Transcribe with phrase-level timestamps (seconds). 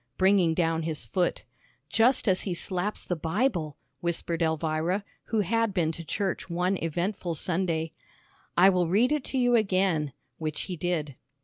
[0.17, 1.43] bringing down his foot,
[1.87, 7.35] "Just as he slaps the Bible," whispered Elvira, who had been to church one eventful
[7.35, 7.91] Sunday.
[8.57, 11.17] "I will read it to you again," which he did.